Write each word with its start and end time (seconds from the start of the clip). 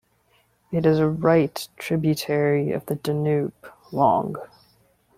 It 0.71 0.87
is 0.87 0.97
a 0.97 1.07
right 1.07 1.69
tributary 1.77 2.71
of 2.71 2.83
the 2.87 2.95
Danube, 2.95 3.53
long. 3.91 4.35